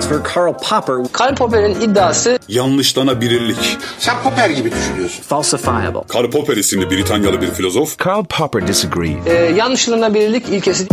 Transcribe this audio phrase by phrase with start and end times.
[0.00, 3.78] For Karl Popper, Karl Popper'in iddiası yanlışlanabilirlik.
[3.98, 5.22] Sen Popper gibi düşünüyorsun.
[5.22, 6.00] falsifiable.
[6.08, 9.26] Karl Popper isimli Britanyalı bir filozof Karl Popper disagreed.
[9.26, 10.86] e, yanlışlanabilirlik ilkesi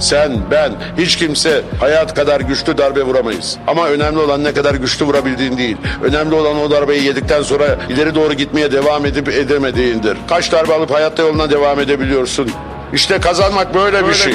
[0.00, 3.56] Sen, ben, hiç kimse hayat kadar güçlü darbe vuramayız.
[3.66, 5.76] Ama önemli olan ne kadar güçlü vurabildiğin değil.
[6.04, 10.16] Önemli olan o darbeyi yedikten sonra ileri doğru gitmeye devam edip edemediğindir.
[10.28, 12.50] Kaç darbe alıp hayatta yoluna devam edebiliyorsun.
[12.92, 14.32] İşte kazanmak böyle, bir şey.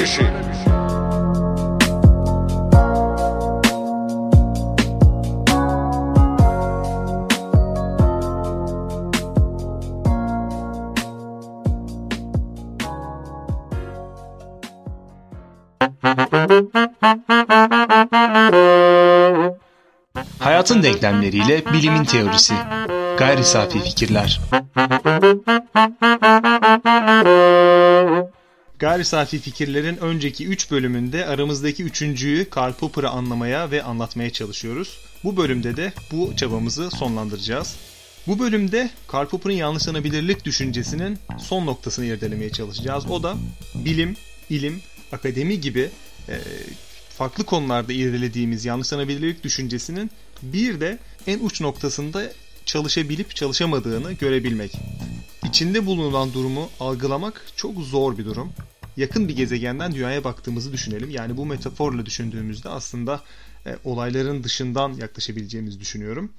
[20.38, 22.54] Hayatın denklemleriyle bilimin teorisi.
[23.18, 24.40] Gayri safi fikirler.
[28.78, 34.98] Gayri safi fikirlerin önceki 3 bölümünde aramızdaki üçüncüyü Karl Popper'ı anlamaya ve anlatmaya çalışıyoruz.
[35.24, 37.76] Bu bölümde de bu çabamızı sonlandıracağız.
[38.26, 43.10] Bu bölümde Karl Popper'ın yanlışlanabilirlik düşüncesinin son noktasını irdelemeye çalışacağız.
[43.10, 43.34] O da
[43.74, 44.16] bilim,
[44.50, 44.80] ilim,
[45.12, 45.90] akademi gibi
[46.28, 46.36] e,
[47.18, 50.10] farklı konularda irdelediğimiz yanlışlanabilirlik düşüncesinin
[50.42, 52.32] bir de en uç noktasında
[52.66, 54.72] çalışabilip çalışamadığını görebilmek.
[55.48, 58.52] İçinde bulunan durumu algılamak çok zor bir durum.
[58.96, 61.10] Yakın bir gezegenden dünyaya baktığımızı düşünelim.
[61.10, 63.20] Yani bu metaforla düşündüğümüzde aslında
[63.66, 66.32] e, olayların dışından yaklaşabileceğimizi düşünüyorum.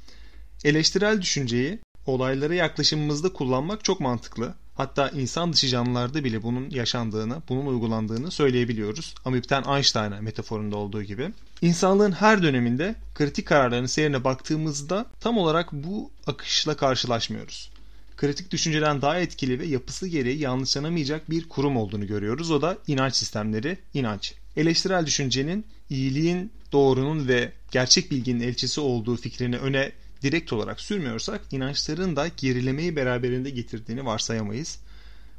[0.63, 4.53] Eleştirel düşünceyi olaylara yaklaşımımızda kullanmak çok mantıklı.
[4.80, 9.16] Hatta insan dışı canlılarda bile bunun yaşandığını, bunun uygulandığını söyleyebiliyoruz.
[9.25, 11.31] Amipten Einstein'a metaforunda olduğu gibi.
[11.61, 17.72] İnsanlığın her döneminde kritik kararların seyrine baktığımızda tam olarak bu akışla karşılaşmıyoruz.
[18.17, 22.52] Kritik düşünceden daha etkili ve yapısı gereği yanlışlanamayacak bir kurum olduğunu görüyoruz.
[22.52, 24.33] O da inanç sistemleri, inanç.
[24.57, 29.91] Eleştirel düşüncenin iyiliğin, doğrunun ve gerçek bilginin elçisi olduğu fikrini öne
[30.23, 34.80] direkt olarak sürmüyorsak inançların da gerilemeyi beraberinde getirdiğini varsayamayız.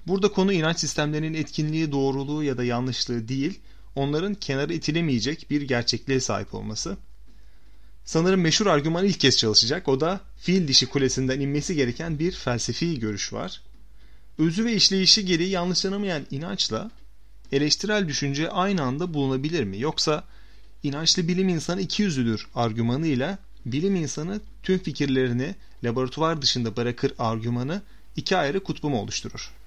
[0.07, 3.61] Burada konu inanç sistemlerinin etkinliği, doğruluğu ya da yanlışlığı değil,
[3.95, 6.97] onların kenara itilemeyecek bir gerçekliğe sahip olması.
[8.05, 9.89] Sanırım meşhur argüman ilk kez çalışacak.
[9.89, 13.63] O da fil dişi kulesinden inmesi gereken bir felsefi görüş var.
[14.39, 16.91] Özü ve işleyişi gereği yanlışlanamayan inançla
[17.53, 19.81] eleştirel düşünce aynı anda bulunabilir mi?
[19.81, 20.25] Yoksa
[20.83, 25.55] inançlı bilim insanı iki yüzlüdür argümanıyla bilim insanı tüm fikirlerini
[25.85, 27.83] laboratuvar dışında bırakır argümanı
[28.17, 29.60] iki ayrı kutbu mu oluşturur?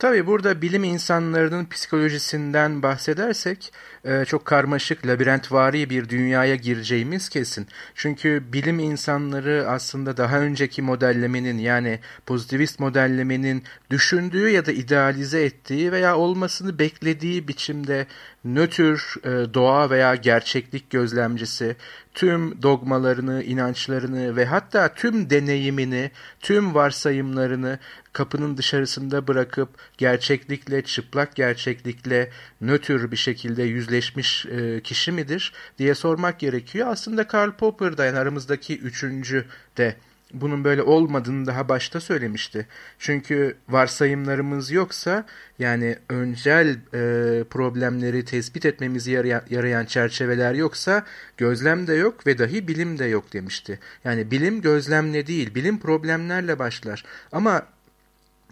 [0.00, 3.72] Tabii burada bilim insanlarının psikolojisinden bahsedersek
[4.04, 7.66] e, çok karmaşık, labirentvari bir dünyaya gireceğimiz kesin.
[7.94, 15.92] Çünkü bilim insanları aslında daha önceki modellemenin yani pozitivist modellemenin düşündüğü ya da idealize ettiği
[15.92, 18.06] veya olmasını beklediği biçimde
[18.44, 21.76] nötr e, doğa veya gerçeklik gözlemcisi
[22.14, 27.78] tüm dogmalarını, inançlarını ve hatta tüm deneyimini, tüm varsayımlarını
[28.12, 36.40] kapının dışarısında bırakıp gerçeklikle, çıplak gerçeklikle nötr bir şekilde yüzleşmiş e, kişi midir diye sormak
[36.40, 36.88] gerekiyor.
[36.90, 39.44] Aslında Karl Popper da yani aramızdaki üçüncü
[39.76, 39.96] de
[40.32, 42.66] bunun böyle olmadığını daha başta söylemişti.
[42.98, 45.26] Çünkü varsayımlarımız yoksa
[45.58, 51.04] yani öncel e, problemleri tespit etmemizi yarayan, yarayan çerçeveler yoksa
[51.36, 53.78] gözlem de yok ve dahi bilim de yok demişti.
[54.04, 57.04] Yani bilim gözlemle değil, bilim problemlerle başlar.
[57.32, 57.66] Ama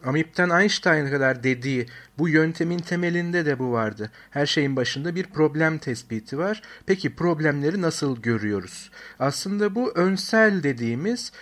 [0.05, 1.87] Amip'ten Einstein'a kadar dediği
[2.19, 4.11] bu yöntemin temelinde de bu vardı.
[4.31, 6.63] Her şeyin başında bir problem tespiti var.
[6.87, 8.91] Peki problemleri nasıl görüyoruz?
[9.19, 11.33] Aslında bu önsel dediğimiz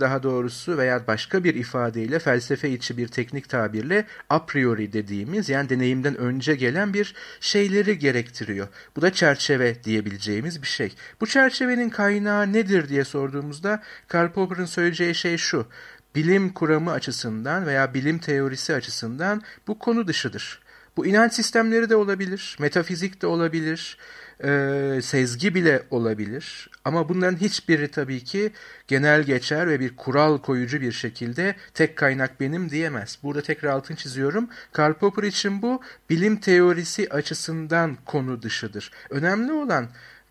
[0.00, 5.68] daha doğrusu veya başka bir ifadeyle felsefe içi bir teknik tabirle a priori dediğimiz yani
[5.68, 8.68] deneyimden önce gelen bir şeyleri gerektiriyor.
[8.96, 10.94] Bu da çerçeve diyebileceğimiz bir şey.
[11.20, 15.66] Bu çerçevenin kaynağı nedir diye sorduğumuzda Karl Popper'ın söyleyeceği şey şu
[16.14, 20.60] bilim kuramı açısından veya bilim teorisi açısından bu konu dışıdır.
[20.96, 23.98] Bu inanç sistemleri de olabilir, metafizik de olabilir,
[24.44, 26.70] e, sezgi bile olabilir.
[26.84, 28.52] Ama bunların hiçbiri tabii ki
[28.88, 33.18] genel geçer ve bir kural koyucu bir şekilde tek kaynak benim diyemez.
[33.22, 34.48] Burada tekrar altın çiziyorum.
[34.72, 38.90] Karl Popper için bu bilim teorisi açısından konu dışıdır.
[39.10, 39.88] Önemli olan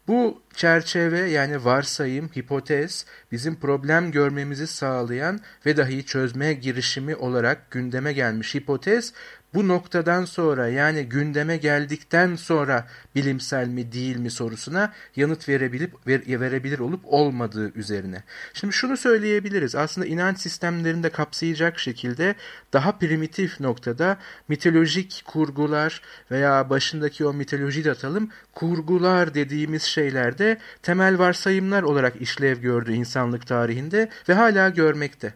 [0.08, 8.14] bu çerçeve yani varsayım, hipotez bizim problem görmemizi sağlayan ve dahi çözme girişimi olarak gündeme
[8.14, 9.14] gelmiş hipotez
[9.54, 16.22] bu noktadan sonra yani gündeme geldikten sonra bilimsel mi değil mi sorusuna yanıt verebilip ver,
[16.28, 18.24] verebilir olup olmadığı üzerine.
[18.54, 19.76] Şimdi şunu söyleyebiliriz.
[19.76, 22.36] Aslında inanç sistemlerinde kapsayacak şekilde
[22.74, 24.18] daha primitif noktada
[24.48, 26.02] mitolojik kurgular
[26.32, 33.48] veya başındaki o mitoloji de atalım kurgular dediğimiz şeylerde temel varsayımlar olarak işlev gördü insanlık
[33.48, 35.34] tarihinde ve hala görmekte.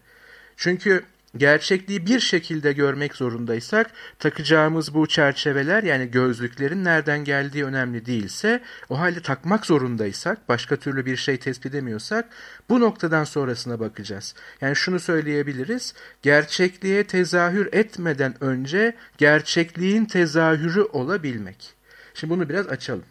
[0.57, 1.03] Çünkü
[1.37, 8.99] gerçekliği bir şekilde görmek zorundaysak takacağımız bu çerçeveler yani gözlüklerin nereden geldiği önemli değilse o
[8.99, 12.25] halde takmak zorundaysak başka türlü bir şey tespit edemiyorsak
[12.69, 14.35] bu noktadan sonrasına bakacağız.
[14.61, 21.73] Yani şunu söyleyebiliriz gerçekliğe tezahür etmeden önce gerçekliğin tezahürü olabilmek.
[22.13, 23.03] Şimdi bunu biraz açalım.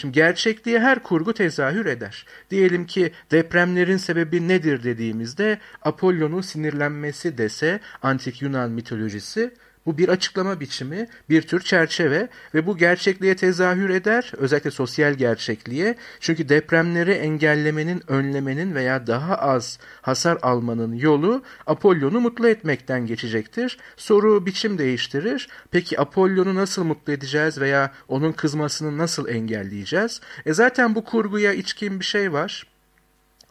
[0.00, 2.26] Şimdi gerçekliğe her kurgu tezahür eder.
[2.50, 9.54] Diyelim ki depremlerin sebebi nedir dediğimizde Apollon'un sinirlenmesi dese antik Yunan mitolojisi
[9.86, 15.94] bu bir açıklama biçimi, bir tür çerçeve ve bu gerçekliğe tezahür eder, özellikle sosyal gerçekliğe.
[16.20, 23.78] Çünkü depremleri engellemenin, önlemenin veya daha az hasar almanın yolu Apollon'u mutlu etmekten geçecektir.
[23.96, 25.48] Soru biçim değiştirir.
[25.70, 30.20] Peki Apollon'u nasıl mutlu edeceğiz veya onun kızmasını nasıl engelleyeceğiz?
[30.46, 32.66] E zaten bu kurguya içkin bir şey var.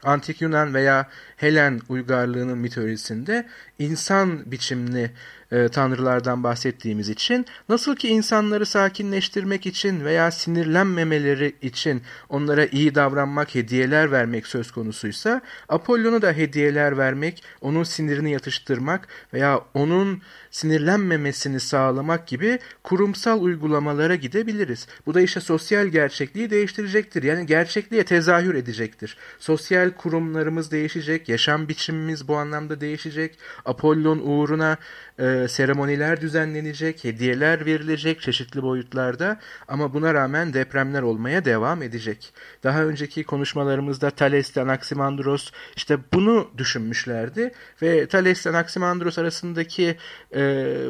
[0.03, 3.47] Antik Yunan veya Helen uygarlığının mitolojisinde
[3.79, 5.11] insan biçimli
[5.51, 13.55] e, tanrılardan bahsettiğimiz için nasıl ki insanları sakinleştirmek için veya sinirlenmemeleri için onlara iyi davranmak,
[13.55, 22.27] hediyeler vermek söz konusuysa Apollon'a da hediyeler vermek, onun sinirini yatıştırmak veya onun sinirlenmemesini sağlamak
[22.27, 24.87] gibi kurumsal uygulamalara gidebiliriz.
[25.05, 27.23] Bu da işte sosyal gerçekliği değiştirecektir.
[27.23, 29.17] Yani gerçekliğe tezahür edecektir.
[29.39, 33.39] Sosyal kurumlarımız değişecek, yaşam biçimimiz bu anlamda değişecek.
[33.65, 34.77] Apollon uğruna
[35.19, 42.33] e, seremoniler düzenlenecek, hediyeler verilecek çeşitli boyutlarda ama buna rağmen depremler olmaya devam edecek.
[42.63, 49.97] Daha önceki konuşmalarımızda Thales ile Anaximandros işte bunu düşünmüşlerdi ve Thales ile Anaximandros arasındaki
[50.31, 50.38] e,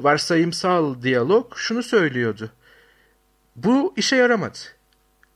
[0.04, 2.52] varsayımsal diyalog şunu söylüyordu.
[3.56, 4.58] Bu işe yaramadı.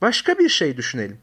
[0.00, 1.18] Başka bir şey düşünelim.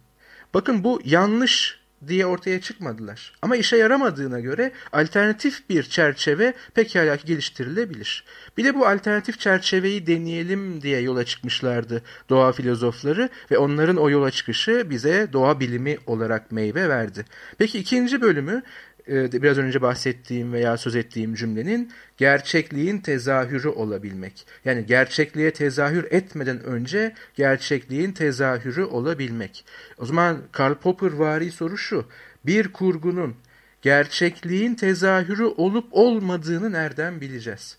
[0.53, 3.33] Bakın bu yanlış diye ortaya çıkmadılar.
[3.41, 8.25] Ama işe yaramadığına göre alternatif bir çerçeve pekala geliştirilebilir.
[8.57, 14.31] Bir de bu alternatif çerçeveyi deneyelim diye yola çıkmışlardı doğa filozofları ve onların o yola
[14.31, 17.25] çıkışı bize doğa bilimi olarak meyve verdi.
[17.57, 24.45] Peki ikinci bölümü e, biraz önce bahsettiğim veya söz ettiğim cümlenin gerçekliğin tezahürü olabilmek.
[24.65, 29.65] Yani gerçekliğe tezahür etmeden önce gerçekliğin tezahürü olabilmek.
[29.97, 32.05] O zaman Karl Popper vari soru şu.
[32.45, 33.35] Bir kurgunun
[33.81, 37.77] gerçekliğin tezahürü olup olmadığını nereden bileceğiz?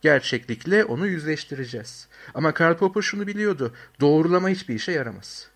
[0.00, 2.08] Gerçeklikle onu yüzleştireceğiz.
[2.34, 3.74] Ama Karl Popper şunu biliyordu.
[4.00, 5.51] Doğrulama hiçbir işe yaramaz.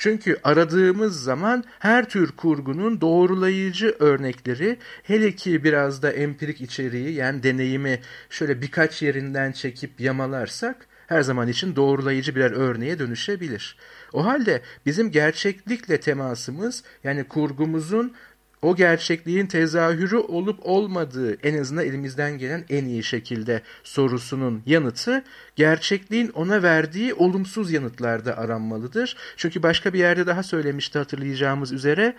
[0.00, 7.42] Çünkü aradığımız zaman her tür kurgunun doğrulayıcı örnekleri hele ki biraz da empirik içeriği yani
[7.42, 8.00] deneyimi
[8.30, 13.76] şöyle birkaç yerinden çekip yamalarsak her zaman için doğrulayıcı birer örneğe dönüşebilir.
[14.12, 18.14] O halde bizim gerçeklikle temasımız yani kurgumuzun
[18.62, 25.24] o gerçekliğin tezahürü olup olmadığı en azından elimizden gelen en iyi şekilde sorusunun yanıtı
[25.56, 29.16] gerçekliğin ona verdiği olumsuz yanıtlarda aranmalıdır.
[29.36, 32.14] Çünkü başka bir yerde daha söylemişti hatırlayacağımız üzere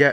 [0.00, 0.04] e,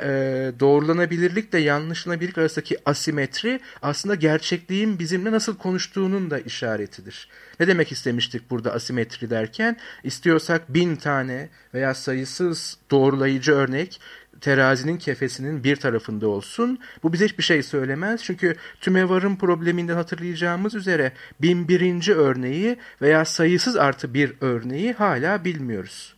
[0.59, 7.29] doğrulanabilirlikle yanlışlanabilirlik arasındaki asimetri aslında gerçekliğin bizimle nasıl konuştuğunun da işaretidir.
[7.59, 9.77] Ne demek istemiştik burada asimetri derken?
[10.03, 14.01] İstiyorsak bin tane veya sayısız doğrulayıcı örnek
[14.41, 16.79] terazinin kefesinin bir tarafında olsun.
[17.03, 18.23] Bu bize hiçbir şey söylemez.
[18.23, 26.15] Çünkü tümevarın probleminden hatırlayacağımız üzere bin birinci örneği veya sayısız artı bir örneği hala bilmiyoruz.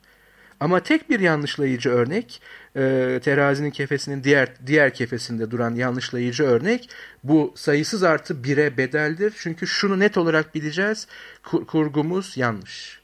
[0.59, 2.41] Ama tek bir yanlışlayıcı örnek,
[2.75, 6.89] e, terazinin kefesinin diğer diğer kefesinde duran yanlışlayıcı örnek,
[7.23, 9.33] bu sayısız artı bire bedeldir.
[9.37, 11.07] Çünkü şunu net olarak bileceğiz,
[11.43, 13.01] kur, kurgumuz yanlış.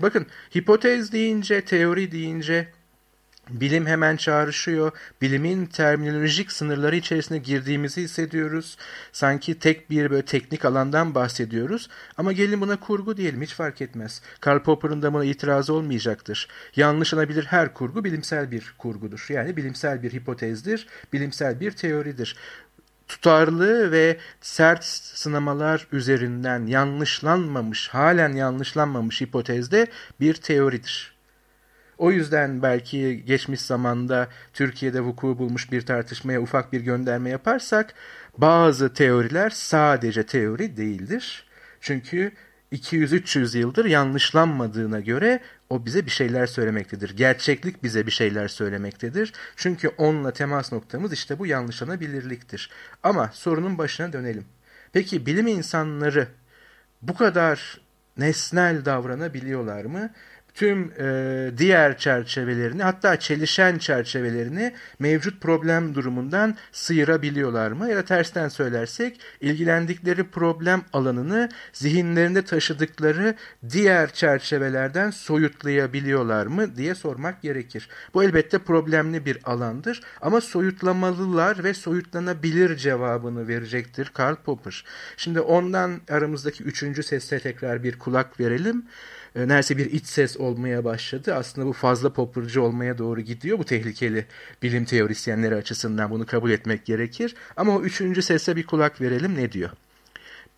[0.00, 0.26] Bakın,
[0.56, 2.68] hipotez deyince, teori deyince
[3.50, 4.92] Bilim hemen çağrışıyor.
[5.22, 8.76] Bilimin terminolojik sınırları içerisine girdiğimizi hissediyoruz.
[9.12, 11.88] Sanki tek bir böyle teknik alandan bahsediyoruz.
[12.16, 14.22] Ama gelin buna kurgu diyelim hiç fark etmez.
[14.40, 16.48] Karl Popper'ın da buna itirazı olmayacaktır.
[16.76, 19.26] Yanlışlanabilir her kurgu bilimsel bir kurgudur.
[19.28, 22.36] Yani bilimsel bir hipotezdir, bilimsel bir teoridir
[23.08, 29.86] tutarlı ve sert sınamalar üzerinden yanlışlanmamış, halen yanlışlanmamış hipotezde
[30.20, 31.11] bir teoridir.
[32.02, 37.94] O yüzden belki geçmiş zamanda Türkiye'de vuku bulmuş bir tartışmaya ufak bir gönderme yaparsak
[38.38, 41.46] bazı teoriler sadece teori değildir.
[41.80, 42.32] Çünkü
[42.72, 45.40] 200-300 yıldır yanlışlanmadığına göre
[45.70, 47.16] o bize bir şeyler söylemektedir.
[47.16, 49.32] Gerçeklik bize bir şeyler söylemektedir.
[49.56, 52.70] Çünkü onunla temas noktamız işte bu yanlışlanabilirliktir.
[53.02, 54.44] Ama sorunun başına dönelim.
[54.92, 56.28] Peki bilim insanları
[57.02, 57.80] bu kadar
[58.16, 60.10] nesnel davranabiliyorlar mı?
[60.54, 67.88] Tüm e, diğer çerçevelerini hatta çelişen çerçevelerini mevcut problem durumundan sıyırabiliyorlar mı?
[67.88, 73.34] Ya da tersten söylersek ilgilendikleri problem alanını zihinlerinde taşıdıkları
[73.70, 77.88] diğer çerçevelerden soyutlayabiliyorlar mı diye sormak gerekir.
[78.14, 84.84] Bu elbette problemli bir alandır ama soyutlamalılar ve soyutlanabilir cevabını verecektir Karl Popper.
[85.16, 88.84] Şimdi ondan aramızdaki üçüncü sese tekrar bir kulak verelim
[89.36, 91.34] e, neredeyse bir iç ses olmaya başladı.
[91.34, 93.58] Aslında bu fazla popurcu olmaya doğru gidiyor.
[93.58, 94.26] Bu tehlikeli
[94.62, 97.34] bilim teorisyenleri açısından bunu kabul etmek gerekir.
[97.56, 99.70] Ama o üçüncü sese bir kulak verelim ne diyor?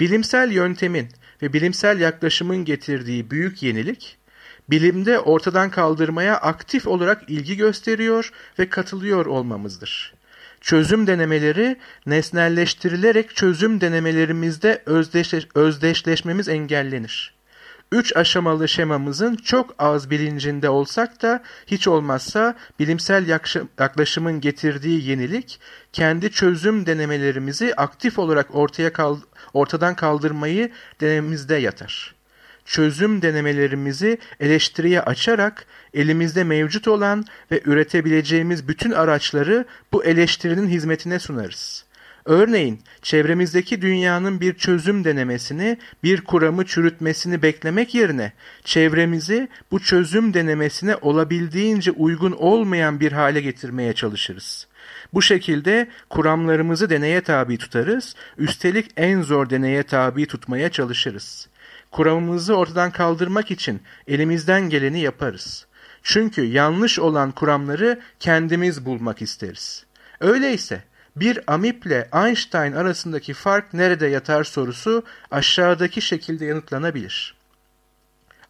[0.01, 1.09] Bilimsel yöntemin
[1.43, 4.17] ve bilimsel yaklaşımın getirdiği büyük yenilik,
[4.71, 10.15] bilimde ortadan kaldırmaya aktif olarak ilgi gösteriyor ve katılıyor olmamızdır.
[10.61, 11.77] Çözüm denemeleri
[12.07, 17.34] nesnelleştirilerek çözüm denemelerimizde özdeşleş özdeşleşmemiz engellenir.
[17.95, 23.29] Üç aşamalı şemamızın çok az bilincinde olsak da hiç olmazsa bilimsel
[23.79, 25.61] yaklaşımın getirdiği yenilik
[25.93, 29.19] kendi çözüm denemelerimizi aktif olarak ortaya kal
[29.53, 32.15] ortadan kaldırmayı denememizde yatar.
[32.65, 41.85] Çözüm denemelerimizi eleştiriye açarak elimizde mevcut olan ve üretebileceğimiz bütün araçları bu eleştirinin hizmetine sunarız.
[42.27, 48.33] Örneğin çevremizdeki dünyanın bir çözüm denemesini, bir kuramı çürütmesini beklemek yerine
[48.65, 54.67] çevremizi bu çözüm denemesine olabildiğince uygun olmayan bir hale getirmeye çalışırız.
[55.15, 61.49] Bu şekilde kuramlarımızı deneye tabi tutarız, üstelik en zor deneye tabi tutmaya çalışırız.
[61.91, 65.67] Kuramımızı ortadan kaldırmak için elimizden geleni yaparız.
[66.03, 69.85] Çünkü yanlış olan kuramları kendimiz bulmak isteriz.
[70.21, 70.83] Öyleyse
[71.17, 77.35] bir amiple Einstein arasındaki fark nerede yatar sorusu aşağıdaki şekilde yanıtlanabilir.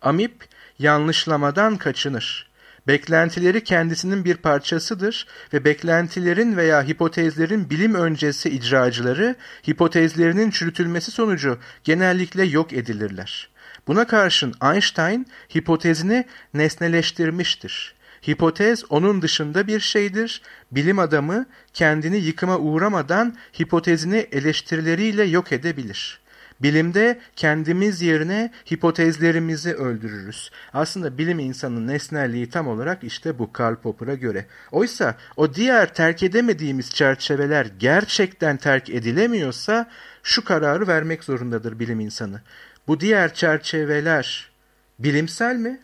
[0.03, 2.55] Amip yanlışlamadan kaçınır.
[2.87, 9.37] Beklentileri kendisinin bir parçasıdır ve beklentilerin veya hipotezlerin bilim öncesi icracıları
[9.69, 13.49] hipotezlerinin çürütülmesi sonucu genellikle yok edilirler.
[13.87, 17.94] Buna karşın Einstein hipotezini nesneleştirmiştir.
[18.29, 20.43] Hipotez onun dışında bir şeydir.
[20.73, 26.25] Bilim adamı kendini yıkıma uğramadan hipotezini eleştirileriyle yok edebilir.
[26.63, 30.51] Bilimde kendimiz yerine hipotezlerimizi öldürürüz.
[30.73, 34.47] Aslında bilim insanının nesnelliği tam olarak işte bu Karl Popper'a göre.
[34.73, 39.91] Oysa o diğer terk edemediğimiz çerçeveler gerçekten terk edilemiyorsa
[40.23, 42.41] şu kararı vermek zorundadır bilim insanı.
[42.89, 44.51] Bu diğer çerçeveler
[44.99, 45.81] bilimsel mi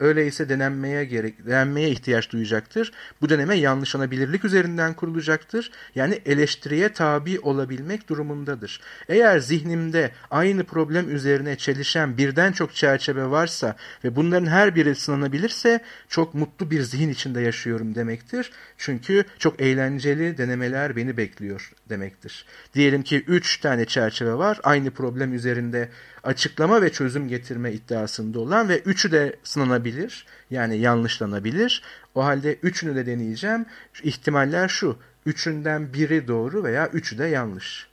[0.00, 2.92] Öyleyse denenmeye gerek, denenmeye ihtiyaç duyacaktır.
[3.20, 5.70] Bu deneme yanlışlanabilirlik üzerinden kurulacaktır.
[5.94, 8.80] Yani eleştiriye tabi olabilmek durumundadır.
[9.08, 15.80] Eğer zihnimde aynı problem üzerine çelişen birden çok çerçeve varsa ve bunların her biri sınanabilirse
[16.08, 18.50] çok mutlu bir zihin içinde yaşıyorum demektir.
[18.78, 22.44] Çünkü çok eğlenceli denemeler beni bekliyor demektir.
[22.74, 24.60] Diyelim ki üç tane çerçeve var.
[24.62, 25.88] Aynı problem üzerinde
[26.24, 30.26] açıklama ve çözüm getirme iddiasında olan ve üçü de sınanabilir.
[30.50, 31.82] Yani yanlışlanabilir.
[32.14, 33.66] O halde üçünü de deneyeceğim.
[34.02, 34.96] İhtimaller şu.
[35.26, 37.86] Üçünden biri doğru veya üçü de yanlış.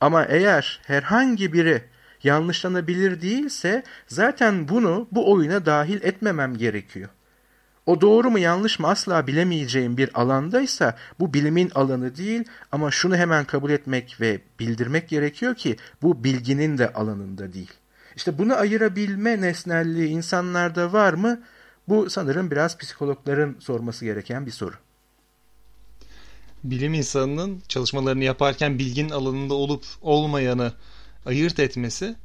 [0.00, 1.82] Ama eğer herhangi biri
[2.22, 7.08] yanlışlanabilir değilse zaten bunu bu oyuna dahil etmemem gerekiyor.
[7.86, 13.16] O doğru mu yanlış mı asla bilemeyeceğim bir alandaysa bu bilimin alanı değil ama şunu
[13.16, 17.70] hemen kabul etmek ve bildirmek gerekiyor ki bu bilginin de alanında değil.
[18.16, 21.40] İşte bunu ayırabilme nesnelliği insanlarda var mı?
[21.88, 24.74] Bu sanırım biraz psikologların sorması gereken bir soru.
[26.64, 30.72] Bilim insanının çalışmalarını yaparken bilginin alanında olup olmayanı
[31.26, 32.16] ayırt etmesi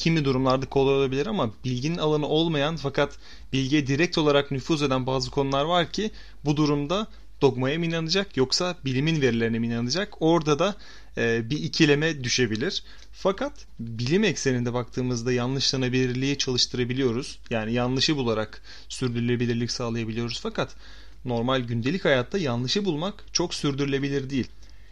[0.00, 3.18] kimi durumlarda kolay olabilir ama bilginin alanı olmayan fakat
[3.52, 6.10] bilgiye direkt olarak nüfuz eden bazı konular var ki
[6.44, 7.06] bu durumda
[7.42, 10.14] dogmaya mı inanacak yoksa bilimin verilerine mi inanacak?
[10.20, 10.74] Orada da
[11.16, 12.84] e, bir ikileme düşebilir.
[13.12, 17.38] Fakat bilim ekseninde baktığımızda yanlışlanabilirliği çalıştırabiliyoruz.
[17.50, 20.40] Yani yanlışı bularak sürdürülebilirlik sağlayabiliyoruz.
[20.42, 20.76] Fakat
[21.24, 24.48] normal gündelik hayatta yanlışı bulmak çok sürdürülebilir değil.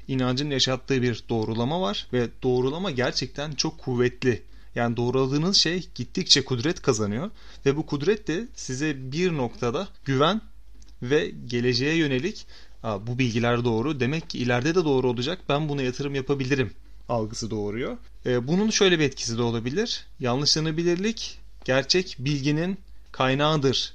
[0.09, 4.43] İnancın yaşattığı bir doğrulama var ve doğrulama gerçekten çok kuvvetli
[4.75, 7.31] yani doğruladığınız şey gittikçe kudret kazanıyor
[7.67, 10.41] ve bu kudret de size bir noktada güven
[11.03, 12.47] ve geleceğe yönelik
[12.85, 16.73] bu bilgiler doğru demek ki ileride de doğru olacak ben buna yatırım yapabilirim
[17.09, 17.97] algısı doğuruyor.
[18.27, 20.07] E, bunun şöyle bir etkisi de olabilir.
[20.21, 22.79] Yanlışlanabilirlik gerçek bilginin
[23.13, 23.95] kaynağıdır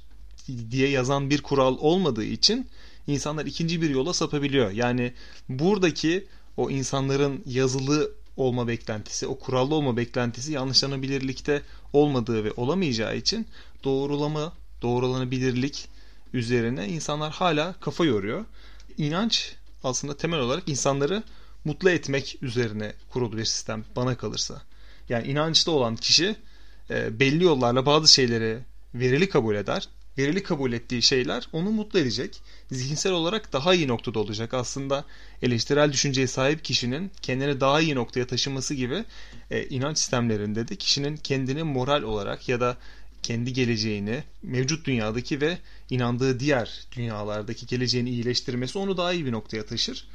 [0.70, 2.68] diye yazan bir kural olmadığı için
[3.06, 4.70] insanlar ikinci bir yola sapabiliyor.
[4.70, 5.12] Yani
[5.48, 6.26] buradaki
[6.56, 11.62] o insanların yazılı olma beklentisi, o kurallı olma beklentisi yanlışlanabilirlikte
[11.92, 13.46] olmadığı ve olamayacağı için
[13.84, 15.88] doğrulama, doğrulanabilirlik
[16.32, 18.44] üzerine insanlar hala kafa yoruyor.
[18.98, 21.22] İnanç aslında temel olarak insanları
[21.64, 24.62] mutlu etmek üzerine kurulu bir sistem bana kalırsa.
[25.08, 26.36] Yani inançlı olan kişi
[26.90, 28.58] e, belli yollarla bazı şeyleri
[28.94, 29.88] verili kabul eder.
[30.18, 32.40] Verili kabul ettiği şeyler onu mutlu edecek.
[32.70, 34.54] Zihinsel olarak daha iyi noktada olacak.
[34.54, 35.04] Aslında
[35.42, 39.04] eleştirel düşünceye sahip kişinin kendini daha iyi noktaya taşıması gibi
[39.50, 42.76] e, inanç sistemlerinde de kişinin kendini moral olarak ya da
[43.22, 45.58] kendi geleceğini, mevcut dünyadaki ve
[45.90, 50.08] inandığı diğer dünyalardaki geleceğini iyileştirmesi onu daha iyi bir noktaya taşır.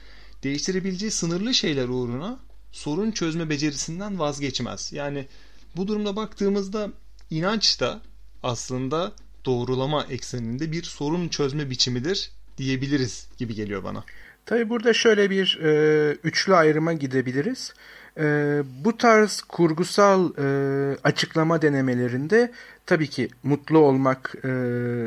[0.43, 2.39] Değiştirebileceği sınırlı şeyler uğruna
[2.71, 4.93] sorun çözme becerisinden vazgeçmez.
[4.93, 5.27] Yani
[5.75, 6.91] bu durumda baktığımızda
[7.29, 8.01] inanç da
[8.43, 9.11] aslında
[9.45, 14.03] doğrulama ekseninde bir sorun çözme biçimidir diyebiliriz gibi geliyor bana.
[14.45, 17.73] Tabi burada şöyle bir e, üçlü ayrıma gidebiliriz.
[18.17, 18.23] E,
[18.83, 22.51] bu tarz kurgusal e, açıklama denemelerinde
[22.85, 24.49] tabii ki mutlu olmak e,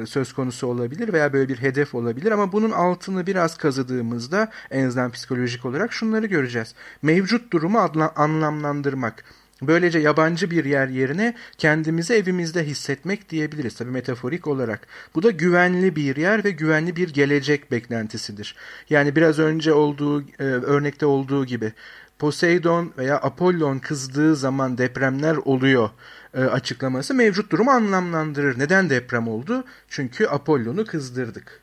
[0.06, 5.10] söz konusu olabilir veya böyle bir hedef olabilir ama bunun altını biraz kazıdığımızda en azından
[5.10, 6.74] psikolojik olarak şunları göreceğiz.
[7.02, 9.24] Mevcut durumu adla, anlamlandırmak
[9.62, 14.86] Böylece yabancı bir yer yerine kendimizi evimizde hissetmek diyebiliriz tabii metaforik olarak.
[15.14, 18.56] Bu da güvenli bir yer ve güvenli bir gelecek beklentisidir.
[18.90, 21.72] Yani biraz önce olduğu e, örnekte olduğu gibi
[22.18, 25.90] Poseidon veya Apollon kızdığı zaman depremler oluyor
[26.34, 28.58] e, açıklaması mevcut durumu anlamlandırır.
[28.58, 29.64] Neden deprem oldu?
[29.88, 31.61] Çünkü Apollon'u kızdırdık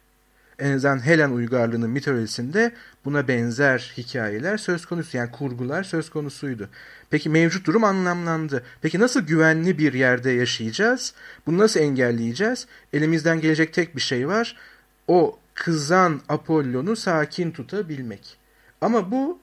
[0.59, 2.71] en azından Helen uygarlığının mitolojisinde
[3.05, 5.17] buna benzer hikayeler söz konusu.
[5.17, 6.69] Yani kurgular söz konusuydu.
[7.09, 8.63] Peki mevcut durum anlamlandı.
[8.81, 11.13] Peki nasıl güvenli bir yerde yaşayacağız?
[11.47, 12.67] Bunu nasıl engelleyeceğiz?
[12.93, 14.57] Elimizden gelecek tek bir şey var.
[15.07, 18.37] O kızan Apollon'u sakin tutabilmek.
[18.81, 19.39] Ama bu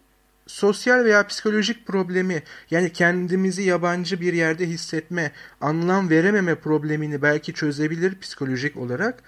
[0.47, 8.21] sosyal veya psikolojik problemi yani kendimizi yabancı bir yerde hissetme, anlam verememe problemini belki çözebilir
[8.21, 9.23] psikolojik olarak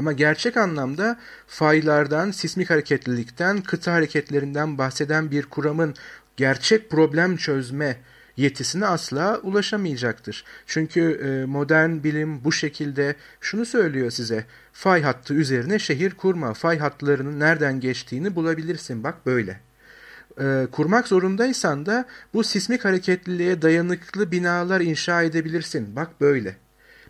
[0.00, 5.94] ama gerçek anlamda faylardan, sismik hareketlilikten, kıta hareketlerinden bahseden bir kuramın
[6.36, 7.96] gerçek problem çözme
[8.36, 10.44] yetisine asla ulaşamayacaktır.
[10.66, 14.44] Çünkü e, modern bilim bu şekilde şunu söylüyor size.
[14.72, 16.54] Fay hattı üzerine şehir kurma.
[16.54, 19.04] Fay hatlarının nereden geçtiğini bulabilirsin.
[19.04, 19.60] Bak böyle.
[20.40, 25.96] E, kurmak zorundaysan da bu sismik hareketliliğe dayanıklı binalar inşa edebilirsin.
[25.96, 26.56] Bak böyle.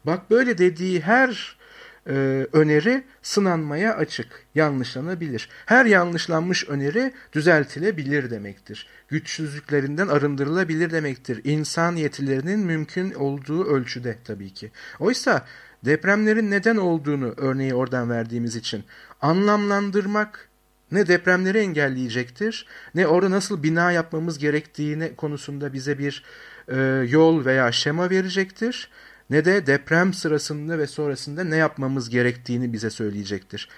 [0.06, 1.59] Bak böyle dediği her
[2.06, 5.48] e, öneri sınanmaya açık, yanlışlanabilir.
[5.66, 8.86] Her yanlışlanmış öneri düzeltilebilir demektir.
[9.08, 11.40] Güçsüzlüklerinden arındırılabilir demektir.
[11.44, 14.70] İnsan yetilerinin mümkün olduğu ölçüde tabii ki.
[14.98, 15.46] Oysa
[15.84, 18.84] depremlerin neden olduğunu örneği oradan verdiğimiz için
[19.20, 20.48] anlamlandırmak
[20.92, 26.24] ne depremleri engelleyecektir ne orada nasıl bina yapmamız gerektiğine konusunda bize bir
[26.68, 26.76] e,
[27.08, 28.90] yol veya şema verecektir
[29.30, 33.68] ne de deprem sırasında ve sonrasında ne yapmamız gerektiğini bize söyleyecektir.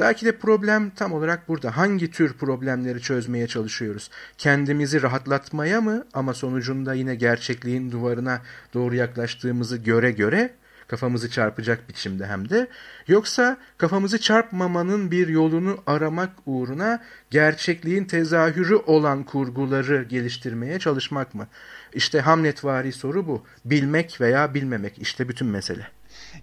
[0.00, 1.76] Belki de problem tam olarak burada.
[1.76, 4.10] Hangi tür problemleri çözmeye çalışıyoruz?
[4.38, 8.42] Kendimizi rahatlatmaya mı ama sonucunda yine gerçekliğin duvarına
[8.74, 10.54] doğru yaklaştığımızı göre göre
[10.88, 12.68] kafamızı çarpacak biçimde hem de
[13.08, 21.48] yoksa kafamızı çarpmamanın bir yolunu aramak uğruna gerçekliğin tezahürü olan kurguları geliştirmeye çalışmak mı?
[21.94, 23.42] İşte Hamletvari soru bu.
[23.64, 25.88] Bilmek veya bilmemek işte bütün mesele.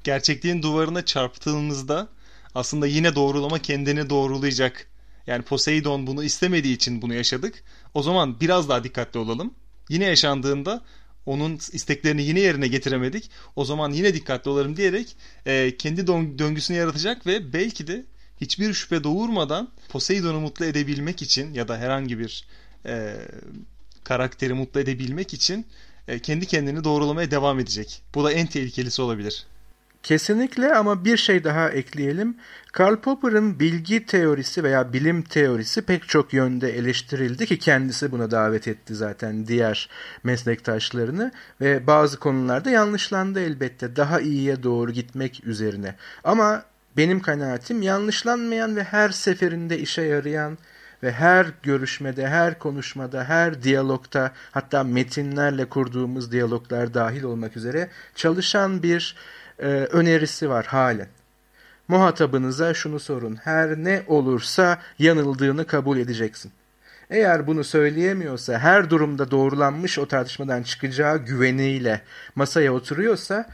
[0.04, 2.08] Gerçekliğin duvarına çarptığımızda
[2.56, 4.88] aslında yine doğrulama kendini doğrulayacak.
[5.28, 7.64] Yani Poseidon bunu istemediği için bunu yaşadık.
[7.94, 9.54] O zaman biraz daha dikkatli olalım.
[9.90, 10.82] Yine yaşandığında
[11.26, 13.30] onun isteklerini yine yerine getiremedik.
[13.56, 18.06] O zaman yine dikkatli olalım diyerek e, kendi döngüsünü yaratacak ve belki de
[18.42, 22.48] hiçbir şüphe doğurmadan Poseidon'u mutlu edebilmek için ya da herhangi bir
[22.86, 23.16] e,
[24.12, 25.65] karakteri mutlu edebilmek için
[26.08, 28.02] e, kendi kendini doğrulamaya devam edecek.
[28.15, 29.45] Bu da en tehlikelisi olabilir.
[30.04, 32.38] Kesinlikle ama bir şey daha ekleyelim.
[32.71, 38.67] Karl Popper'ın bilgi teorisi veya bilim teorisi pek çok yönde eleştirildi ki kendisi buna davet
[38.67, 39.89] etti zaten diğer
[40.24, 45.95] meslektaşlarını ve bazı konularda yanlışlandı elbette daha iyiye doğru gitmek üzerine.
[46.24, 46.63] Ama
[46.97, 50.58] benim kanaatim yanlışlanmayan ve her seferinde işe yarayan
[51.04, 58.84] ve her görüşmede, her konuşmada, her diyalogta hatta metinlerle kurduğumuz diyaloglar dahil olmak üzere çalışan
[58.84, 59.16] bir
[59.60, 61.08] e, önerisi var halen.
[61.88, 63.36] Muhatabınıza şunu sorun.
[63.36, 66.52] Her ne olursa yanıldığını kabul edeceksin.
[67.10, 72.02] Eğer bunu söyleyemiyorsa, her durumda doğrulanmış o tartışmadan çıkacağı güveniyle
[72.36, 73.50] masaya oturuyorsa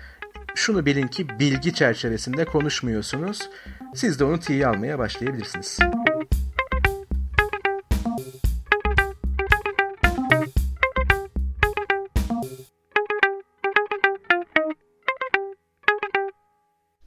[0.55, 3.49] şunu bilin ki bilgi çerçevesinde konuşmuyorsunuz.
[3.95, 5.79] Siz de onu tiye almaya başlayabilirsiniz.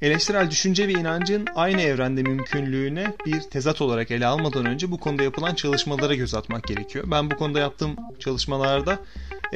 [0.03, 5.23] Eleştirel düşünce ve inancın aynı evrende mümkünlüğüne bir tezat olarak ele almadan önce bu konuda
[5.23, 7.05] yapılan çalışmalara göz atmak gerekiyor.
[7.11, 8.99] Ben bu konuda yaptığım çalışmalarda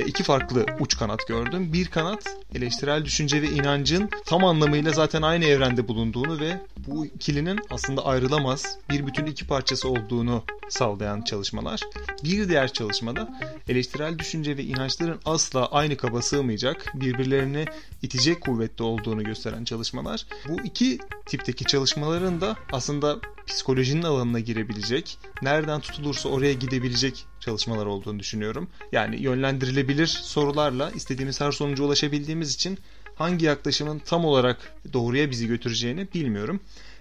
[0.03, 1.73] iki farklı uç kanat gördüm.
[1.73, 7.61] Bir kanat eleştirel düşünce ve inancın tam anlamıyla zaten aynı evrende bulunduğunu ve bu ikilinin
[7.71, 11.81] aslında ayrılamaz bir bütün iki parçası olduğunu sağlayan çalışmalar.
[12.25, 17.65] Bir diğer çalışmada eleştirel düşünce ve inançların asla aynı kaba sığmayacak, birbirlerini
[18.03, 20.27] itecek kuvvette olduğunu gösteren çalışmalar.
[20.49, 28.19] Bu iki tipteki çalışmaların da aslında psikolojinin alanına girebilecek, nereden tutulursa oraya gidebilecek çalışmalar olduğunu
[28.19, 28.69] düşünüyorum.
[28.93, 32.79] Yani yönlendirilebilir sorularla istediğimiz her sonuca ulaşabildiğimiz için
[33.15, 36.61] hangi yaklaşımın tam olarak doğruya bizi götüreceğini bilmiyorum.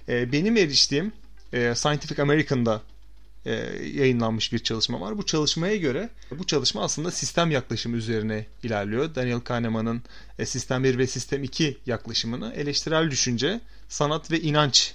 [0.10, 1.12] Ee, benim eriştiğim
[1.54, 2.82] e, Scientific American'da
[3.46, 3.52] e,
[3.94, 5.18] yayınlanmış bir çalışma var.
[5.18, 9.16] Bu çalışmaya göre bu çalışma aslında sistem yaklaşımı üzerine ilerliyor.
[9.16, 10.02] Daniel Kahneman'ın
[10.40, 14.94] e, sistem 1 ve sistem 2 yaklaşımını eleştirel düşünce, sanat ve inanç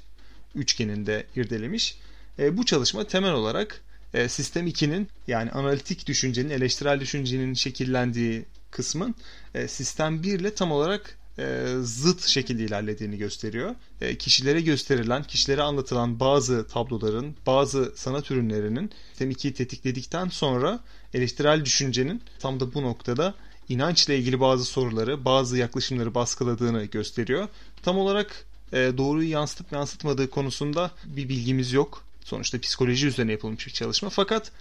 [0.55, 1.99] üçgeninde irdelemiş.
[2.39, 3.81] E, bu çalışma temel olarak
[4.15, 9.15] e, sistem 2'nin yani analitik düşüncenin, eleştirel düşüncenin şekillendiği kısmın
[9.55, 13.75] e, sistem 1 ile tam olarak e, zıt şekilde ilerlediğini gösteriyor.
[14.01, 20.81] E, kişilere gösterilen, kişilere anlatılan bazı tabloların, bazı sanat ürünlerinin sistem 2'yi tetikledikten sonra
[21.15, 23.35] eleştirel düşüncenin tam da bu noktada
[23.69, 27.49] inançla ilgili bazı soruları, bazı yaklaşımları baskıladığını gösteriyor.
[27.83, 32.05] Tam olarak e, doğruyu yansıtıp yansıtmadığı konusunda bir bilgimiz yok.
[32.25, 34.09] Sonuçta psikoloji üzerine yapılmış bir çalışma.
[34.09, 34.53] Fakat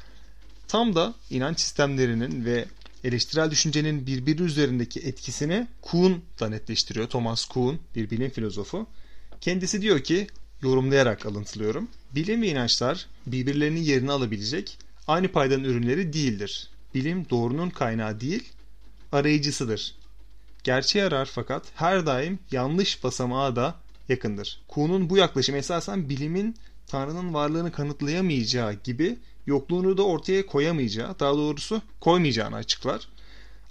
[0.67, 2.65] tam da inanç sistemlerinin ve
[3.03, 7.07] eleştirel düşüncenin birbiri üzerindeki etkisini Kuhn da netleştiriyor.
[7.07, 8.87] Thomas Kuhn bir bilim filozofu.
[9.41, 10.27] Kendisi diyor ki
[10.61, 11.87] yorumlayarak alıntılıyorum.
[12.15, 16.69] Bilim ve inançlar birbirlerinin yerini alabilecek aynı paydanın ürünleri değildir.
[16.93, 18.43] Bilim doğrunun kaynağı değil,
[19.11, 19.95] arayıcısıdır.
[20.63, 23.75] Gerçeği arar fakat her daim yanlış basamağa da
[24.09, 24.61] yakındır.
[24.67, 26.55] Kuhn'un bu yaklaşımı esasen bilimin
[26.87, 29.17] Tanrı'nın varlığını kanıtlayamayacağı gibi
[29.47, 33.07] yokluğunu da ortaya koyamayacağı, daha doğrusu koymayacağını açıklar.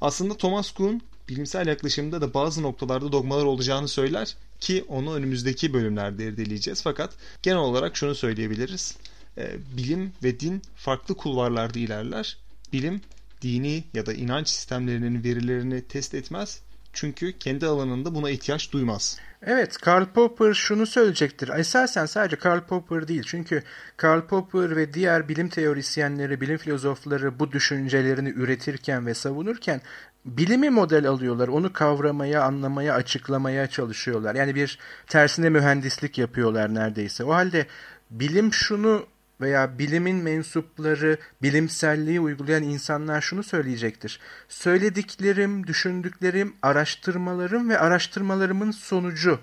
[0.01, 6.25] Aslında Thomas Kuhn bilimsel yaklaşımda da bazı noktalarda dogmalar olacağını söyler ki onu önümüzdeki bölümlerde
[6.25, 6.83] irdeleyeceğiz.
[6.83, 8.97] Fakat genel olarak şunu söyleyebiliriz.
[9.39, 12.39] E, bilim ve din farklı kulvarlarda ilerler.
[12.73, 13.01] Bilim
[13.43, 16.61] dini ya da inanç sistemlerinin verilerini test etmez
[16.97, 19.19] çünkü kendi alanında buna ihtiyaç duymaz.
[19.43, 21.49] Evet, Karl Popper şunu söyleyecektir.
[21.49, 23.23] Esasen sadece Karl Popper değil.
[23.27, 23.63] Çünkü
[23.97, 29.81] Karl Popper ve diğer bilim teorisyenleri, bilim filozofları bu düşüncelerini üretirken ve savunurken
[30.25, 31.49] bilimi model alıyorlar.
[31.49, 34.35] Onu kavramaya, anlamaya, açıklamaya çalışıyorlar.
[34.35, 37.25] Yani bir tersine mühendislik yapıyorlar neredeyse.
[37.25, 37.67] O halde
[38.11, 39.07] bilim şunu
[39.41, 44.21] veya bilimin mensupları, bilimselliği uygulayan insanlar şunu söyleyecektir.
[44.49, 49.41] Söylediklerim, düşündüklerim, araştırmalarım ve araştırmalarımın sonucu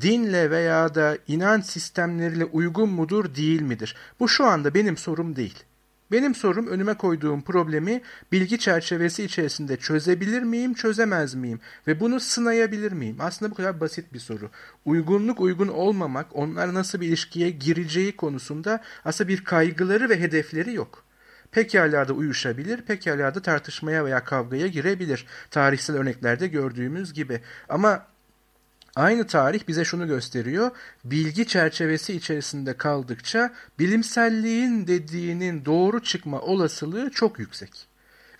[0.00, 3.96] dinle veya da inanç sistemleriyle uygun mudur, değil midir?
[4.20, 5.64] Bu şu anda benim sorum değil.
[6.12, 11.60] Benim sorum önüme koyduğum problemi bilgi çerçevesi içerisinde çözebilir miyim, çözemez miyim?
[11.86, 13.16] Ve bunu sınayabilir miyim?
[13.20, 14.50] Aslında bu kadar basit bir soru.
[14.84, 21.04] Uygunluk uygun olmamak, onlar nasıl bir ilişkiye gireceği konusunda aslında bir kaygıları ve hedefleri yok.
[21.50, 25.26] Pekala da uyuşabilir, pekala da tartışmaya veya kavgaya girebilir.
[25.50, 27.40] Tarihsel örneklerde gördüğümüz gibi.
[27.68, 28.06] Ama
[28.96, 30.70] Aynı tarih bize şunu gösteriyor.
[31.04, 37.86] Bilgi çerçevesi içerisinde kaldıkça bilimselliğin dediğinin doğru çıkma olasılığı çok yüksek.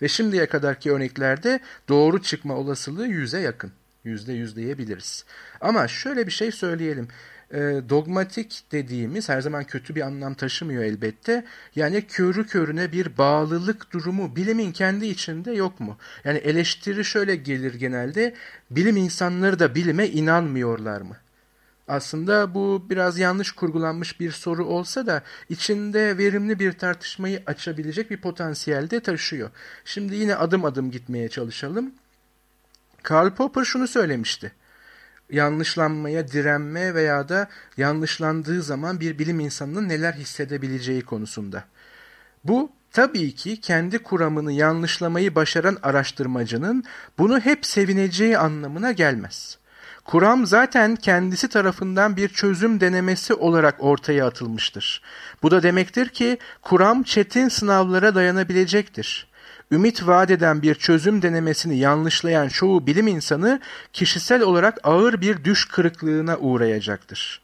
[0.01, 3.71] Ve şimdiye kadarki örneklerde doğru çıkma olasılığı yüze yakın.
[4.03, 5.25] Yüzde yüz diyebiliriz.
[5.61, 7.07] Ama şöyle bir şey söyleyelim
[7.53, 11.45] e, dogmatik dediğimiz her zaman kötü bir anlam taşımıyor elbette.
[11.75, 15.97] Yani körü körüne bir bağlılık durumu bilimin kendi içinde yok mu?
[16.23, 18.33] Yani eleştiri şöyle gelir genelde.
[18.71, 21.17] Bilim insanları da bilime inanmıyorlar mı?
[21.87, 28.17] Aslında bu biraz yanlış kurgulanmış bir soru olsa da içinde verimli bir tartışmayı açabilecek bir
[28.17, 29.49] potansiyel de taşıyor.
[29.85, 31.91] Şimdi yine adım adım gitmeye çalışalım.
[33.03, 34.51] Karl Popper şunu söylemişti
[35.29, 41.63] yanlışlanmaya direnme veya da yanlışlandığı zaman bir bilim insanının neler hissedebileceği konusunda.
[42.43, 46.83] Bu tabii ki kendi kuramını yanlışlamayı başaran araştırmacının
[47.17, 49.57] bunu hep sevineceği anlamına gelmez.
[50.05, 55.01] Kuram zaten kendisi tarafından bir çözüm denemesi olarak ortaya atılmıştır.
[55.43, 59.27] Bu da demektir ki kuram çetin sınavlara dayanabilecektir.
[59.73, 63.59] Ümit vaat eden bir çözüm denemesini yanlışlayan çoğu bilim insanı
[63.93, 67.41] kişisel olarak ağır bir düş kırıklığına uğrayacaktır.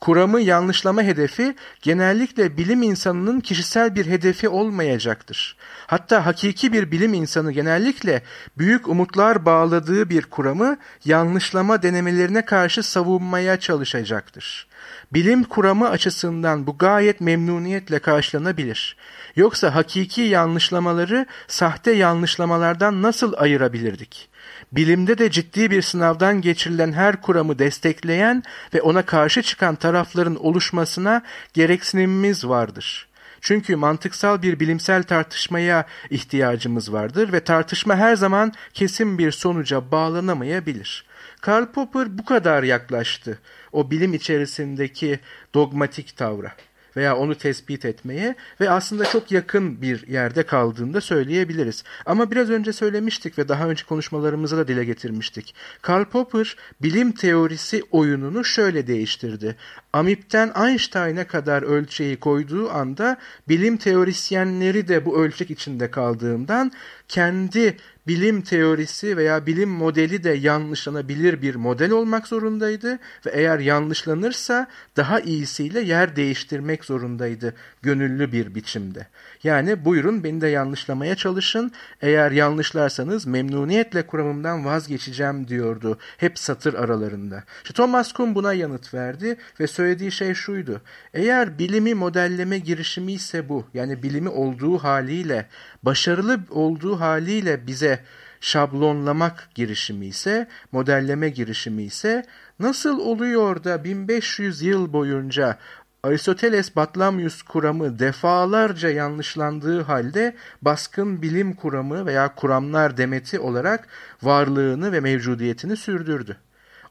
[0.00, 5.56] Kuramı yanlışlama hedefi genellikle bilim insanının kişisel bir hedefi olmayacaktır.
[5.86, 8.22] Hatta hakiki bir bilim insanı genellikle
[8.58, 14.66] büyük umutlar bağladığı bir kuramı yanlışlama denemelerine karşı savunmaya çalışacaktır.
[15.14, 18.96] Bilim kuramı açısından bu gayet memnuniyetle karşılanabilir.
[19.36, 24.32] Yoksa hakiki yanlışlamaları sahte yanlışlamalardan nasıl ayırabilirdik?
[24.72, 28.42] bilimde de ciddi bir sınavdan geçirilen her kuramı destekleyen
[28.74, 31.22] ve ona karşı çıkan tarafların oluşmasına
[31.52, 33.08] gereksinimimiz vardır.
[33.42, 41.04] Çünkü mantıksal bir bilimsel tartışmaya ihtiyacımız vardır ve tartışma her zaman kesin bir sonuca bağlanamayabilir.
[41.40, 43.38] Karl Popper bu kadar yaklaştı
[43.72, 45.20] o bilim içerisindeki
[45.54, 46.52] dogmatik tavra
[46.96, 51.84] veya onu tespit etmeye ve aslında çok yakın bir yerde kaldığını da söyleyebiliriz.
[52.06, 55.54] Ama biraz önce söylemiştik ve daha önce konuşmalarımızda da dile getirmiştik.
[55.82, 59.56] Karl Popper bilim teorisi oyununu şöyle değiştirdi.
[59.92, 63.16] Amip'ten Einstein'a kadar ölçeği koyduğu anda
[63.48, 66.72] bilim teorisyenleri de bu ölçek içinde kaldığından
[67.12, 74.66] kendi bilim teorisi veya bilim modeli de yanlışlanabilir bir model olmak zorundaydı ve eğer yanlışlanırsa
[74.96, 79.06] daha iyisiyle yer değiştirmek zorundaydı gönüllü bir biçimde.
[79.44, 81.72] Yani buyurun beni de yanlışlamaya çalışın.
[82.00, 85.98] Eğer yanlışlarsanız memnuniyetle kuramımdan vazgeçeceğim diyordu.
[86.16, 87.44] Hep satır aralarında.
[87.62, 90.80] İşte Thomas Kuhn buna yanıt verdi ve söylediği şey şuydu.
[91.14, 93.66] Eğer bilimi modelleme girişimi ise bu.
[93.74, 95.46] Yani bilimi olduğu haliyle,
[95.82, 98.00] başarılı olduğu haliyle bize
[98.40, 102.24] şablonlamak girişimi ise, modelleme girişimi ise
[102.58, 105.58] nasıl oluyor da 1500 yıl boyunca
[106.04, 113.88] Aristoteles Batlamyus kuramı defalarca yanlışlandığı halde baskın bilim kuramı veya kuramlar demeti olarak
[114.22, 116.36] varlığını ve mevcudiyetini sürdürdü.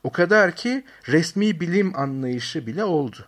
[0.03, 3.27] O kadar ki resmi bilim anlayışı bile oldu.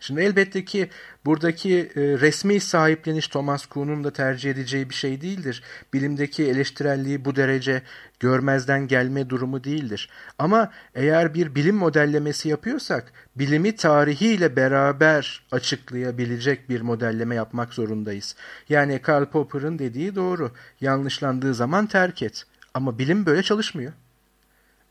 [0.00, 0.90] Şimdi elbette ki
[1.24, 5.62] buradaki e, resmi sahipleniş Thomas Kuhn'un da tercih edeceği bir şey değildir.
[5.92, 7.82] Bilimdeki eleştirelliği bu derece
[8.20, 10.10] görmezden gelme durumu değildir.
[10.38, 18.36] Ama eğer bir bilim modellemesi yapıyorsak bilimi tarihiyle beraber açıklayabilecek bir modelleme yapmak zorundayız.
[18.68, 20.52] Yani Karl Popper'ın dediği doğru.
[20.80, 22.44] Yanlışlandığı zaman terk et.
[22.74, 23.92] Ama bilim böyle çalışmıyor.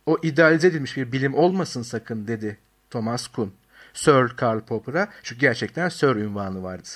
[0.05, 2.57] O idealize edilmiş bir bilim olmasın sakın dedi
[2.89, 3.49] Thomas Kuhn.
[3.99, 5.09] Sir Karl Popper'a.
[5.23, 6.89] Çünkü gerçekten Sir ünvanı vardı.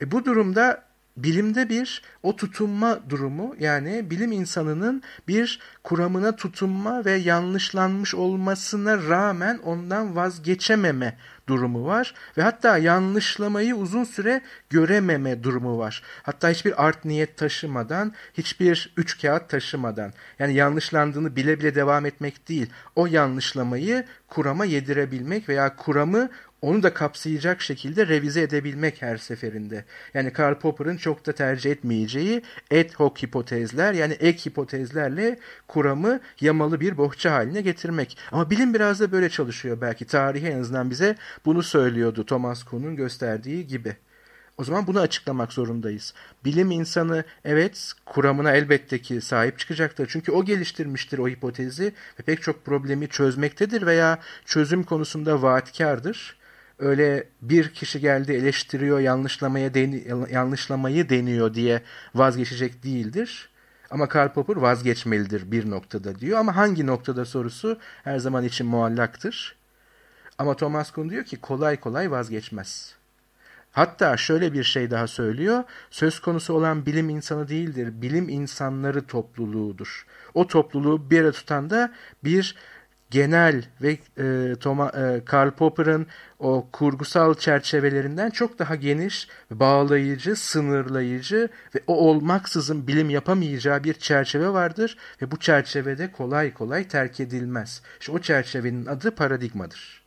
[0.00, 0.84] E bu durumda
[1.16, 9.58] bilimde bir o tutunma durumu yani bilim insanının bir kuramına tutunma ve yanlışlanmış olmasına rağmen
[9.58, 16.02] ondan vazgeçememe durumu var ve hatta yanlışlamayı uzun süre görememe durumu var.
[16.22, 22.48] Hatta hiçbir art niyet taşımadan, hiçbir üç kağıt taşımadan yani yanlışlandığını bile bile devam etmek
[22.48, 22.70] değil.
[22.96, 26.28] O yanlışlamayı kurama yedirebilmek veya kuramı
[26.62, 29.84] onu da kapsayacak şekilde revize edebilmek her seferinde.
[30.14, 36.80] Yani Karl Popper'ın çok da tercih etmeyeceği ad hoc hipotezler yani ek hipotezlerle kuramı yamalı
[36.80, 38.18] bir bohça haline getirmek.
[38.32, 40.04] Ama bilim biraz da böyle çalışıyor belki.
[40.04, 43.96] Tarihi en azından bize bunu söylüyordu Thomas Kuhn'un gösterdiği gibi.
[44.58, 46.14] O zaman bunu açıklamak zorundayız.
[46.44, 50.08] Bilim insanı evet kuramına elbette ki sahip çıkacaktır.
[50.10, 56.41] Çünkü o geliştirmiştir o hipotezi ve pek çok problemi çözmektedir veya çözüm konusunda vaatkardır
[56.82, 61.82] öyle bir kişi geldi eleştiriyor yanlışlamaya deni, yanlışlamayı deniyor diye
[62.14, 63.48] vazgeçecek değildir.
[63.90, 66.38] Ama Karl Popper vazgeçmelidir bir noktada diyor.
[66.38, 69.56] Ama hangi noktada sorusu her zaman için muallaktır.
[70.38, 72.94] Ama Thomas Kuhn diyor ki kolay kolay vazgeçmez.
[73.72, 75.64] Hatta şöyle bir şey daha söylüyor.
[75.90, 78.02] Söz konusu olan bilim insanı değildir.
[78.02, 80.06] Bilim insanları topluluğudur.
[80.34, 81.92] O topluluğu bir araya tutan da
[82.24, 82.56] bir
[83.12, 86.06] genel ve e, Toma, e, Karl Popper'ın
[86.38, 94.48] o kurgusal çerçevelerinden çok daha geniş, bağlayıcı, sınırlayıcı ve o olmaksızın bilim yapamayacağı bir çerçeve
[94.48, 97.82] vardır ve bu çerçevede kolay kolay terk edilmez.
[98.00, 100.02] İşte o çerçevenin adı paradigmadır.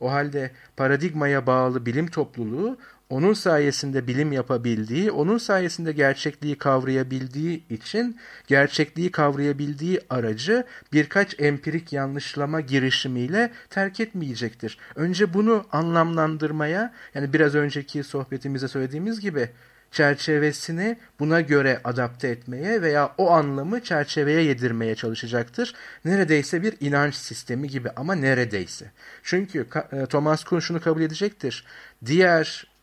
[0.00, 2.78] O halde paradigmaya bağlı bilim topluluğu
[3.10, 8.16] onun sayesinde bilim yapabildiği, onun sayesinde gerçekliği kavrayabildiği için
[8.46, 14.78] gerçekliği kavrayabildiği aracı birkaç empirik yanlışlama girişimiyle terk etmeyecektir.
[14.94, 19.48] Önce bunu anlamlandırmaya, yani biraz önceki sohbetimizde söylediğimiz gibi
[19.92, 25.74] çerçevesini buna göre adapte etmeye veya o anlamı çerçeveye yedirmeye çalışacaktır.
[26.04, 28.90] Neredeyse bir inanç sistemi gibi ama neredeyse.
[29.22, 31.64] Çünkü e, Thomas Kuhn şunu kabul edecektir.
[32.06, 32.75] Diğer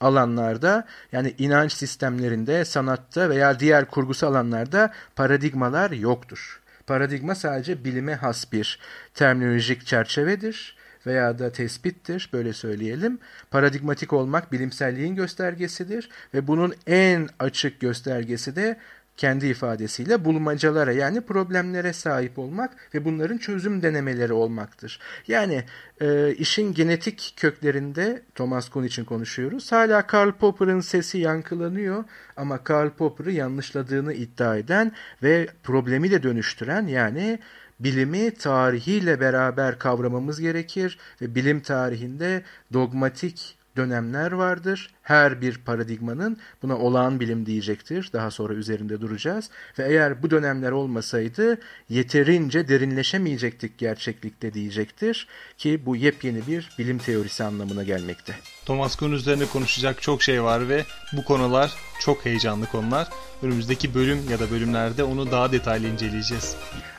[0.00, 6.60] alanlarda yani inanç sistemlerinde, sanatta veya diğer kurgusal alanlarda paradigmalar yoktur.
[6.86, 8.78] Paradigma sadece bilime has bir
[9.14, 10.76] terminolojik çerçevedir
[11.06, 13.18] veya da tespittir böyle söyleyelim.
[13.50, 18.78] Paradigmatik olmak bilimselliğin göstergesidir ve bunun en açık göstergesi de
[19.16, 25.00] kendi ifadesiyle bulmacalara yani problemlere sahip olmak ve bunların çözüm denemeleri olmaktır.
[25.28, 25.64] Yani
[26.00, 29.72] e, işin genetik köklerinde Thomas Kuhn için konuşuyoruz.
[29.72, 32.04] Hala Karl Popper'ın sesi yankılanıyor
[32.36, 37.38] ama Karl Popper'ı yanlışladığını iddia eden ve problemi de dönüştüren yani
[37.80, 44.90] bilimi tarihiyle beraber kavramamız gerekir ve bilim tarihinde dogmatik dönemler vardır.
[45.02, 48.10] Her bir paradigmanın buna olağan bilim diyecektir.
[48.12, 49.50] Daha sonra üzerinde duracağız.
[49.78, 51.58] Ve eğer bu dönemler olmasaydı
[51.88, 55.28] yeterince derinleşemeyecektik gerçeklikte diyecektir.
[55.58, 58.34] Ki bu yepyeni bir bilim teorisi anlamına gelmekte.
[58.66, 63.08] Thomas Kuhn üzerine konuşacak çok şey var ve bu konular çok heyecanlı konular.
[63.42, 66.56] Önümüzdeki bölüm ya da bölümlerde onu daha detaylı inceleyeceğiz.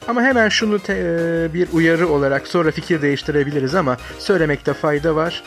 [0.07, 5.43] Ama hemen şunu e, bir uyarı olarak sonra fikir değiştirebiliriz ama söylemekte fayda var.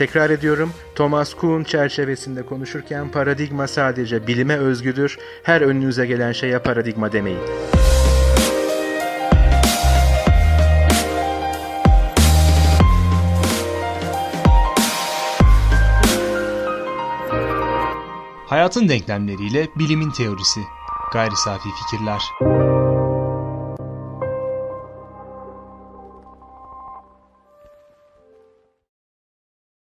[0.00, 5.18] Tekrar ediyorum, Thomas Kuhn çerçevesinde konuşurken paradigma sadece bilime özgüdür.
[5.42, 7.38] Her önünüze gelen şeye paradigma demeyin.
[18.46, 20.60] Hayatın denklemleriyle bilimin teorisi.
[21.12, 22.20] Gayri safi fikirler.